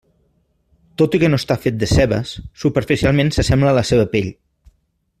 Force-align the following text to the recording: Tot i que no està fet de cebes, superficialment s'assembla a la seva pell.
Tot 1.01 1.17
i 1.17 1.19
que 1.23 1.29
no 1.33 1.39
està 1.41 1.57
fet 1.67 1.77
de 1.83 1.91
cebes, 1.93 2.33
superficialment 2.65 3.33
s'assembla 3.37 3.75
a 3.75 3.79
la 3.81 3.89
seva 3.95 4.09
pell. 4.17 4.35